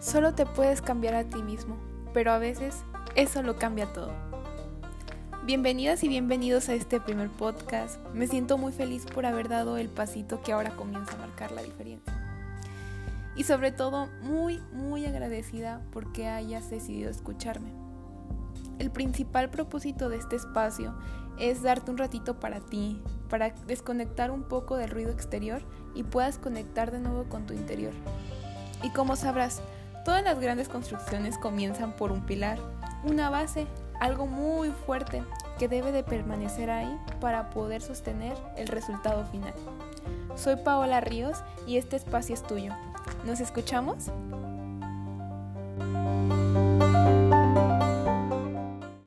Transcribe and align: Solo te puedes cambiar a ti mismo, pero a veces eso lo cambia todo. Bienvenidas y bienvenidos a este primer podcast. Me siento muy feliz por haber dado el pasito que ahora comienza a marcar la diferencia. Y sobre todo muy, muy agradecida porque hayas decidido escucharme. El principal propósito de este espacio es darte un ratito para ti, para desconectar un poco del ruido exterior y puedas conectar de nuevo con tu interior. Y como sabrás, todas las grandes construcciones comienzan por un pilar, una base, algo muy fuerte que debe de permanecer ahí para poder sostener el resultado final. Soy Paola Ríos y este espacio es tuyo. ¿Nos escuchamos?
Solo 0.00 0.32
te 0.32 0.46
puedes 0.46 0.80
cambiar 0.80 1.16
a 1.16 1.24
ti 1.24 1.42
mismo, 1.42 1.76
pero 2.14 2.30
a 2.30 2.38
veces 2.38 2.84
eso 3.16 3.42
lo 3.42 3.56
cambia 3.56 3.92
todo. 3.92 4.12
Bienvenidas 5.44 6.04
y 6.04 6.08
bienvenidos 6.08 6.68
a 6.68 6.74
este 6.74 7.00
primer 7.00 7.30
podcast. 7.30 7.98
Me 8.14 8.28
siento 8.28 8.58
muy 8.58 8.70
feliz 8.70 9.06
por 9.06 9.26
haber 9.26 9.48
dado 9.48 9.76
el 9.76 9.88
pasito 9.88 10.40
que 10.40 10.52
ahora 10.52 10.70
comienza 10.76 11.14
a 11.14 11.18
marcar 11.18 11.50
la 11.50 11.62
diferencia. 11.62 12.12
Y 13.34 13.42
sobre 13.42 13.72
todo 13.72 14.08
muy, 14.22 14.60
muy 14.72 15.04
agradecida 15.04 15.82
porque 15.90 16.28
hayas 16.28 16.70
decidido 16.70 17.10
escucharme. 17.10 17.72
El 18.78 18.92
principal 18.92 19.50
propósito 19.50 20.08
de 20.08 20.18
este 20.18 20.36
espacio 20.36 20.96
es 21.40 21.62
darte 21.62 21.90
un 21.90 21.98
ratito 21.98 22.38
para 22.38 22.60
ti, 22.60 23.02
para 23.28 23.50
desconectar 23.66 24.30
un 24.30 24.44
poco 24.44 24.76
del 24.76 24.90
ruido 24.90 25.10
exterior 25.10 25.60
y 25.96 26.04
puedas 26.04 26.38
conectar 26.38 26.92
de 26.92 27.00
nuevo 27.00 27.24
con 27.24 27.46
tu 27.46 27.52
interior. 27.52 27.92
Y 28.84 28.90
como 28.90 29.16
sabrás, 29.16 29.60
todas 30.08 30.24
las 30.24 30.40
grandes 30.40 30.70
construcciones 30.70 31.36
comienzan 31.36 31.92
por 31.92 32.12
un 32.12 32.24
pilar, 32.24 32.58
una 33.04 33.28
base, 33.28 33.66
algo 34.00 34.26
muy 34.26 34.70
fuerte 34.70 35.22
que 35.58 35.68
debe 35.68 35.92
de 35.92 36.02
permanecer 36.02 36.70
ahí 36.70 36.98
para 37.20 37.50
poder 37.50 37.82
sostener 37.82 38.34
el 38.56 38.68
resultado 38.68 39.26
final. 39.26 39.52
Soy 40.34 40.56
Paola 40.56 41.02
Ríos 41.02 41.44
y 41.66 41.76
este 41.76 41.96
espacio 41.96 42.34
es 42.34 42.42
tuyo. 42.42 42.72
¿Nos 43.26 43.40
escuchamos? 43.40 44.10